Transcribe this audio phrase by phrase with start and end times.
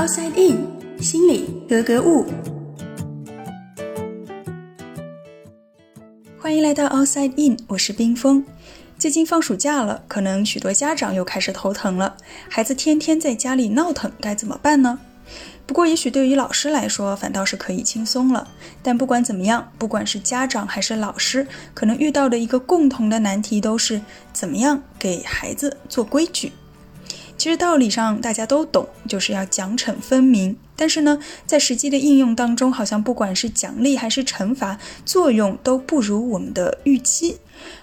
[0.00, 0.66] Outside In，
[1.02, 2.24] 心里格格物。
[6.38, 8.42] 欢迎来到 Outside In，我是冰峰。
[8.98, 12.16] 最近放暑假了，可能许多家长又开始头疼了。
[12.48, 14.98] 孩子天天在家里闹腾，该怎么办呢？
[15.66, 18.48] 不过，也许对于老师来说，反倒是可以轻松了。
[18.82, 24.00] 但不管怎么样，不管是家长还是老师，可能遇到的一个共同的难题都是
[24.32, 26.52] 怎么样给孩子做规矩。
[27.40, 30.58] 其实道理上大家都懂，就是要奖惩分明。
[30.76, 37.38] 但是呢，在实际的应用当中，好像不管是奖励还是惩罚，作用都不如我们的预期。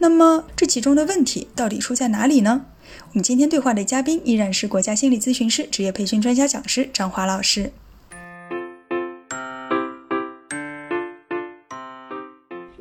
[0.00, 2.66] 那么这其中的问题到底出在哪里呢？
[3.08, 7.72] 我们今天对话的嘉宾依然是国家心理咨询师、职业培训专家讲师张华老师。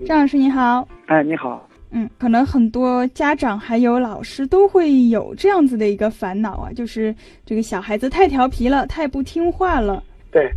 [0.06, 10.04] 张老师你好，哎，你好，嗯，可能很多家长还有老师都会有这样子的一个烦恼啊，就是这个小孩子太调皮了，太不听话了。
[10.32, 10.52] 对，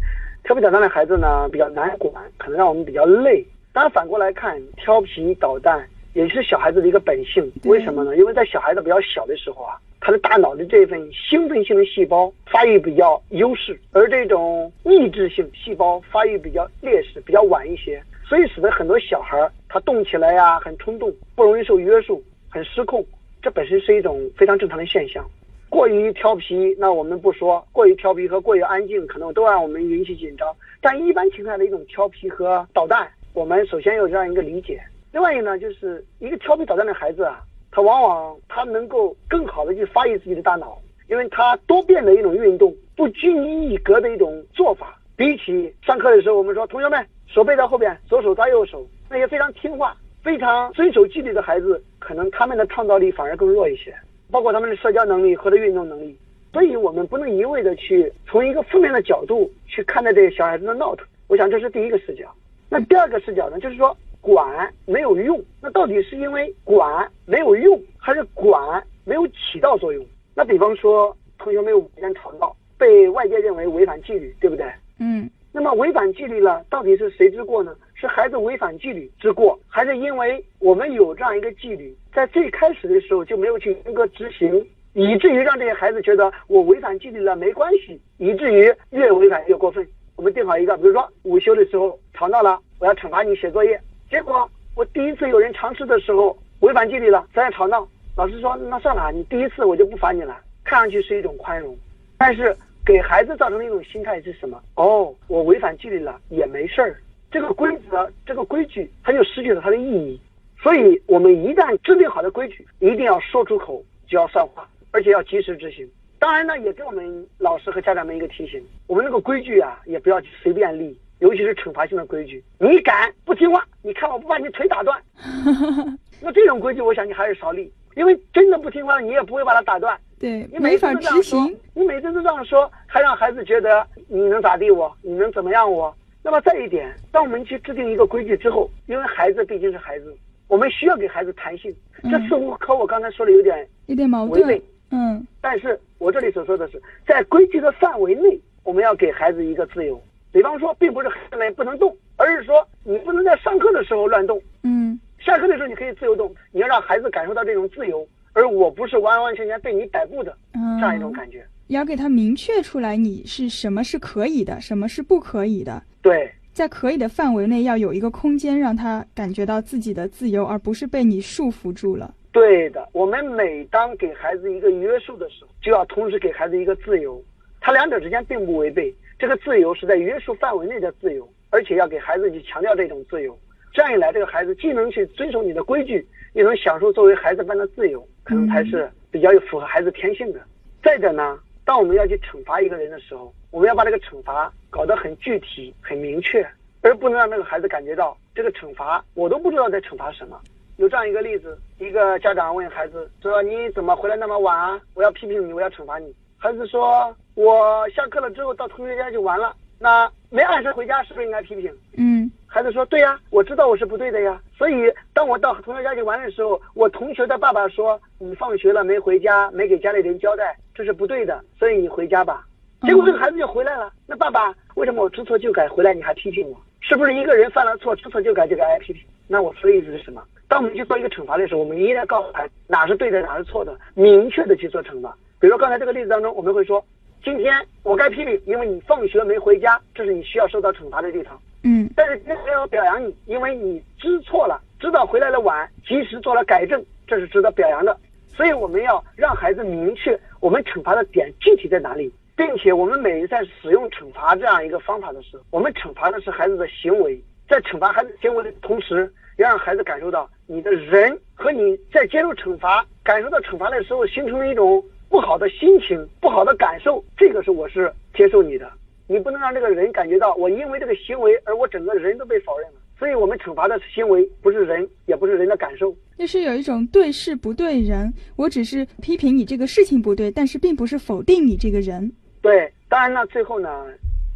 [0.45, 3.45] 调皮捣蛋的孩子呢比较难管，可能让我们比较累。
[3.73, 5.87] 当然反过来看，调皮捣蛋。
[6.13, 8.16] 也是小孩子的一个本性，为什么呢？
[8.16, 19.38] 因为在小孩子比较小的时候啊，他的大脑的这份兴奋性的细胞发育比较优势，而这种抑制性细胞发育比较劣势，比较晚一些，所以使得很多小孩
[19.73, 23.07] 他动起来呀很冲动，不容易受约束，很失控。
[23.40, 25.24] 这本身是一种非常正常的现象。
[25.68, 30.52] 过于调皮，那我们不说；过于调皮和过于安静，可能都让我们引起紧张。
[30.80, 34.82] 但一般情况下的一种调皮和捣蛋，我们首先有这样一个理解。
[35.13, 37.38] 另外一个呢，就是一个调皮捣蛋的孩子啊，
[37.71, 40.76] 他往往他能够更好的去发育自己的大脑，
[41.09, 53.93] 因为他多变的一种运动，不拘泥一格的一种做法，比起上课的时候我们说同学们手背在后边，左手抓右手，那些非常听话、非常遵守纪律的孩子，可能他们的创造力反而更弱一些，
[54.30, 56.16] 包括他们的社交能力和的运动能力。
[56.53, 61.07] 所以我们不能一味的去从一个负面的角度去看待这些小孩子的闹腾。
[61.27, 62.33] 我想这是第一个视角。
[62.69, 63.97] 那第二个视角呢，就是说。
[64.22, 70.04] 管没有用，那到底是因为管没有用，还是管没有起到作用？
[70.34, 74.70] 那比方说，同学们有午间吵闹，被外界认为违反纪律，对不对？
[74.99, 75.31] 嗯。
[75.53, 77.75] 那么违反纪律了，到底是谁之过呢？
[78.00, 89.87] 是孩子违反纪律之过，还是因为我们有这样一个纪律，在最开始的时候就没有去严格执行，以至于让这些孩子觉得我违反纪律了没关系，以至于越违反越过分。
[90.16, 93.78] 我们定好一个，比如说午休的时候吵闹了，我要惩罚你写作业。
[94.09, 97.87] 结果我第一次有人尝试的时候违反纪律了，咱也吵闹。
[98.17, 101.77] 老师说：“那算了，你第一次我就不罚你了。”看上去是一种宽容，
[102.17, 104.59] 但是给孩子造成的一种心态是什么？
[104.77, 106.97] 哦，我违反纪律了也没事儿。
[107.30, 110.20] 这个规则，这个规矩，它就失去了它的意义。
[110.62, 115.88] 所以，我们一旦制定好的规矩，一定要说出口就要算话，而且要及时执行。
[116.19, 120.98] 当然呢，也给我们老师和家长们一个提醒：我们那个规矩啊，也不要随便立。
[121.20, 123.62] 尤其是惩罚性的规矩，你敢不听话？
[123.82, 124.98] 你看我不把你腿打断。
[126.19, 129.98] 那这种规矩，我想你还是少立，因为真的不听话，你也不会把它打断。
[130.19, 131.54] 对，你没法执行。
[131.74, 134.90] 你每次都这样说，还让孩子觉得你能咋地我？
[135.02, 135.94] 你能怎么样我？
[136.22, 140.14] 那么再一点，当我们去制定一个规矩之后，因为孩子毕竟是孩子，
[140.48, 141.75] 我们需要给孩子弹性。
[142.03, 144.62] 这似乎和我刚才说的有点有点矛盾。
[144.91, 145.26] 嗯。
[145.41, 150.00] 但是我这里所说的是，在规矩的范围内，我们要给孩子一个自由。
[150.32, 154.41] 比方说，并不是孩子们不能动，而是说你不能在上课的时候乱动。
[154.62, 161.44] 嗯，下课的时候你可以自由动，你要让孩子感受到这种自由，而我不是完完全全被你摆布的这样一种感觉。
[161.70, 165.81] 要给他明确出来，你是什么是可以的，什么是不可以的。
[166.03, 172.12] 对，在可以的范围内，要有一个空间，让他感觉到自己的自由，而不是被你束缚住了。
[172.32, 177.22] 对的，我们每当给孩子一个约束的时候，就要同时给孩子一个自由，
[177.60, 178.92] 他两者之间并不违背。
[179.16, 183.38] 这个自由是在约束范围内的自由，而且要给孩子去强调这种自由。
[183.72, 190.41] 这样一来，这个孩子既能去遵守你的规矩，又能享受作为孩子般的自由，可能才是比较有符合孩子天性的。
[190.82, 191.38] 再者呢，
[191.70, 196.44] 当我们要去惩罚一个人的时候，我们要把这个惩罚搞得很具体、很明确，
[196.82, 200.37] 而不能让那个孩子感觉到这个惩罚我都不知道在惩罚什么。
[200.78, 204.81] 有这样一个例子：一个家长问孩子说：“你怎么回来那么晚啊？
[204.94, 214.41] 我要批评你，我要惩罚你。”孩子说：“我下课了之后到同学家去玩了，那没按时回家是不是应该批评？”嗯，孩子说：“对呀，我知道我是不对的呀。
[214.56, 222.47] 所以当我到同学家去玩的时候，我同学的爸爸说你放学了没回家，没给家里人交代，这是不对的，所以你回家吧。”
[222.82, 223.93] 结果这个孩子就回来了。
[224.06, 226.56] 那爸爸为什么我知错就改回来你还批评我？
[226.81, 229.03] 是不是一个人犯了错知错就改就该挨批评？
[229.27, 230.23] 那我说的意思是什么？
[230.49, 235.15] 当我们去做一个惩罚的时候，我们一定要告诉孩子哪是对的，哪是错的，明确的去做惩罚。
[235.38, 236.85] 比如说刚才这个例子当中，我们会说，
[237.22, 241.38] 今天我该批评，因为你放学没回家，这是你需要受到惩罚的地方。
[241.62, 247.96] 嗯，但是今天我表扬你，因为你知错了，知道回来的晚，及时做了改正，这是值得表扬的。
[248.28, 268.70] 所以我们要让孩子明确我们惩罚的点具体在哪里，并且我们每一在使用惩罚这样一个方法的时候，我们惩罚的是孩子的行为，在惩罚孩子行为的同时，要让孩子感受到你的人和你在接受惩罚、感受到惩罚的时候形成了一种不好的心情、不好的感受，这个是我是接受你的。
[269.08, 278.14] 你不能让这个人感觉到我因为这个行为而我整个人都被否认了，所以我们惩罚的行为不是人，也不是人的感受，就是有一种对事不对人。
[278.36, 282.12] 我只是批评你这个事情不对，但是并不是否定你这个人。
[282.40, 283.86] 对，当然呢，最后呢，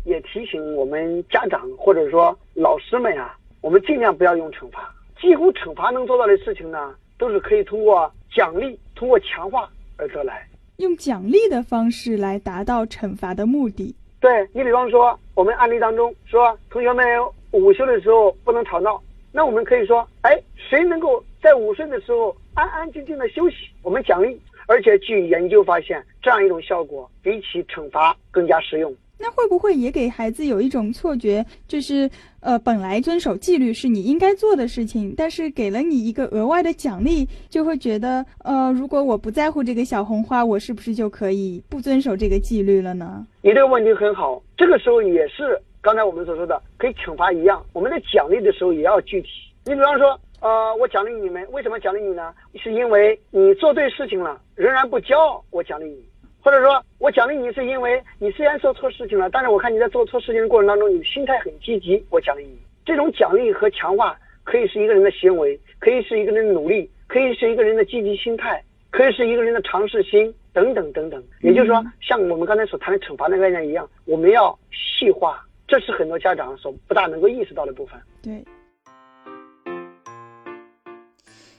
[0.04, 4.92] 也提醒我们家长或者说老师们啊，我们尽量不要用惩罚。
[5.20, 10.44] 几乎惩罚能做到的事情呢，都是可以通过奖励、通过强化而得来。
[10.78, 13.94] 用奖励的方式来达到惩罚的目的。
[14.20, 17.04] 对你比方说，我们案例当中说，同学们
[17.52, 19.00] 午休的时候不能吵闹，
[19.30, 24.40] 那我们可以说，哎，谁能够在午睡的时候安安静静的休息，我们奖励。
[24.66, 28.94] 而且据研究发现，这样一种效果比起惩罚更加实用。
[29.24, 32.10] 那会不会也给孩子有一种错觉，就是
[32.40, 43.26] 呃，本来遵守纪律是你应该做的事情，但是给了你一个额外的奖励，就会觉得呃，如果我不在乎这个小红花，我是不是就可以不遵守这个纪律了呢？
[43.40, 49.28] 你这个问题很好，这个时候也是刚才我们所说的，可以惩罚一样，我们在奖励的时候也要具体。
[49.64, 52.34] 你比方说，呃，我奖励你们，为什么奖励你呢？
[52.62, 56.04] 是因为你做对事情了，仍然不骄傲，我奖励你。
[56.44, 62.58] 或者说我奖励你，是因为你虽然做错事情了，但是我看你在做错事情的过程当中，你的心态很积极，我奖励你。
[62.84, 64.14] 这种奖励和强化
[64.44, 71.24] 可以是一个人的行为，可以是一个人的努力，可以是一个人的积极心态，可以是一个人的尝试心等等等等。
[71.40, 77.98] 也就是说，像我们刚才所谈的惩罚的概念一样，我们要细化，这是很多家长所不大能够意识到的部分。
[78.22, 78.44] 对。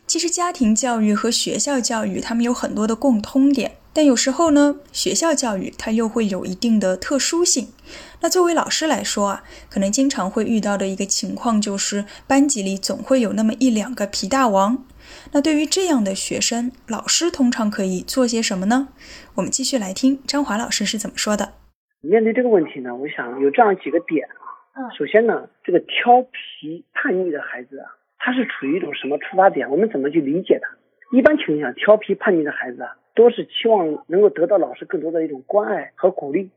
[0.05, 3.71] 其实家庭教育和学校教育，他们有很多的共通点。
[3.95, 7.69] 但有时候呢，学校教育它又会有一定的特殊性。
[8.19, 14.83] 那作为老师来说啊，可能经常会遇到的一个情况就是，班级里总会有那么一两个皮大王。
[15.31, 18.89] 那对于这样的学生，老师通常可以做些什么呢？
[19.35, 21.53] 我们继续来听张华老师是怎么说的。
[22.01, 24.43] 面对这个问题呢，我想有这样几个点啊。
[24.75, 24.91] 嗯。
[24.97, 27.87] 首先呢，这个调皮叛逆的孩子啊，
[28.19, 29.69] 他是处于一种什么出发点？
[29.71, 30.67] 我们怎么去理解他？
[31.17, 32.91] 一般情况下，调皮叛逆的孩子啊。
[33.15, 36.49] 都是期望能够得到老师更多的一种关爱和鼓励，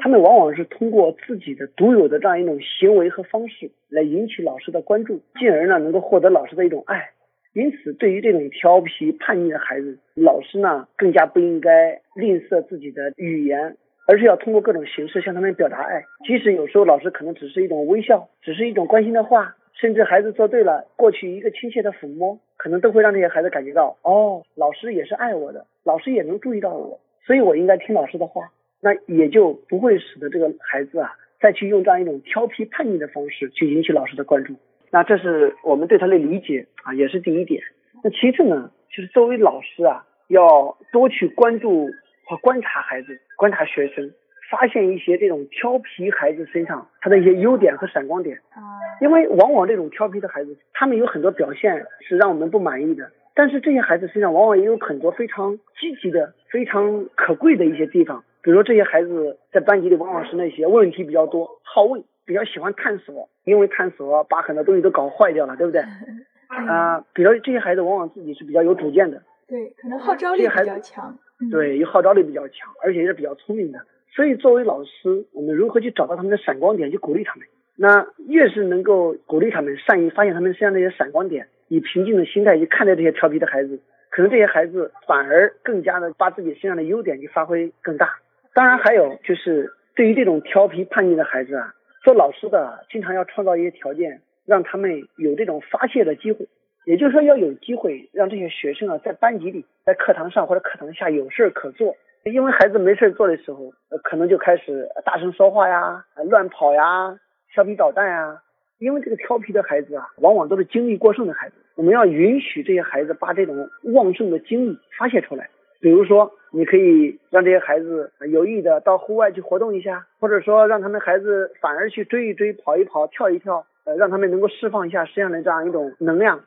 [0.00, 7.10] 他们往往是通过自己的独有的这样一种行为和方式来引起老师的关注，进而呢能够获得老师的一种爱。
[7.54, 13.76] 因此，对于这种调皮叛逆的孩子，老师呢更加不应该吝啬自己的语言，
[14.08, 16.02] 而是要通过各种形式向他们表达爱。
[16.26, 19.54] 即使有时候老师可能只是一种微笑，只是一种关心的话。
[19.74, 34.54] 甚至孩子做对了，过去一个亲切的抚摸，可能都会让这些孩子感觉到，哦，老师也是爱我的，老师也能注意到我，所以我应该听老师的话，那也就不会使得这个孩子啊，再去用这样一种调皮叛逆的方式去引起老师的关注。
[34.90, 37.62] 那这是我们对他的理解啊，也是第一点。
[38.04, 41.90] 那其次呢，就是作为老师啊，要多去关注
[42.26, 44.12] 和观察孩子，观察学生。
[44.50, 48.60] 发现一些这种调皮孩子身上他的一些优点和闪光点啊，
[49.02, 58.22] 因为往往这种调皮的孩子，他们有很多表现是让我们不满意的，但是这些孩子身上往往也有很多非常积极的、非常可贵的一些地方。
[58.42, 65.82] 比如说这些孩子在班级里往往是那些问题比较多、好问、比较喜欢探索，因为探索把很多东西都搞坏掉了，对不对？
[66.46, 71.18] 啊，比如这些孩子往往自己是比较有主见的，对，可能号召力比较强，
[71.50, 73.80] 对，有号召力比较强，而且也是比较聪明的。
[74.14, 77.46] 所以，作为老师，我们如何去找到他们的闪光点，去鼓励他们？
[77.76, 88.18] 那越是能够鼓励他们，善于发现他们身上那些闪光点，以平静的心态去看待这些调皮的孩子，可能这些孩子反而更加的把自己身上的优点去发挥更大。
[88.54, 91.72] 当然，还有就是对于这种调皮叛逆的孩子啊，
[92.04, 96.46] 做老师的经常要创造一些条件，让他们有这种发泄的机会。
[96.84, 101.96] 也就是说，要有机会让这些学生啊，在班级里、在课堂上或者课堂下有事可做。
[102.24, 103.72] 因为孩子没事做的时候，
[104.04, 107.16] 可能就开始大声说话呀、乱跑呀、
[107.52, 108.42] 调皮捣蛋啊。
[108.78, 111.54] 因为这个调皮的孩子啊，往往都是精力过剩的孩子。
[111.76, 115.48] 我们要允许这些孩子把这种旺盛的精力发泄出来。
[115.80, 126.40] 比如说，你可以让这些孩子有意的到户外去活动一下，或者说让他们孩子反而去追一追、跑一跑、跳一跳，呃，让他们能够释放一下身上的这样一种能量。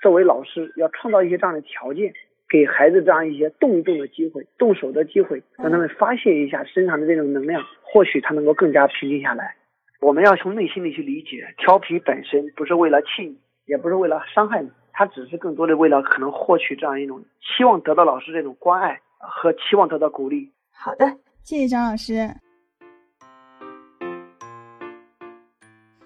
[0.00, 2.14] 作为老师，要创造一些这样的条件。
[2.48, 9.56] 给孩子这样一些动一动的机会、动手的机会，让他们发泄一下身上的这种能量，或许他能够更加平静下来。
[10.02, 20.50] 我们要从内心里去理解，调皮本身不是为了气你，也不是为了伤害你，他只是更多的为了可能获取这样一种期望得到老师这种关爱和期望得到鼓励。
[20.72, 21.06] 好的，
[21.44, 22.28] 谢谢张老师。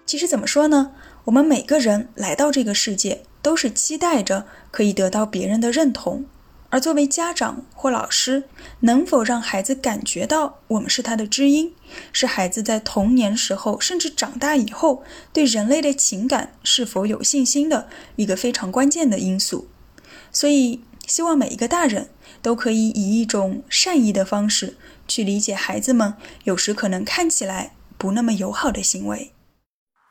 [0.05, 0.93] 其实怎么说呢？
[1.25, 6.23] 我们每个人来到这个世界，都是期待着可以得到别人的认同。
[6.69, 8.49] 而作为家长或老师，
[8.81, 11.73] 能否让孩子感觉到我们是他的知音，
[12.11, 19.69] 是孩子在童年时候甚至长大以后对人类的情感是否有信心的一个非常关键的因素。
[20.31, 22.09] 所以，希望每一个大人
[22.41, 29.33] 都可以以一种善意的方式去理解孩子们有时可能看起来不那么友好的行为。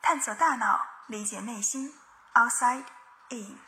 [0.01, 1.91] 探索大脑，理解内心
[2.33, 2.83] ，Outside
[3.29, 3.66] In。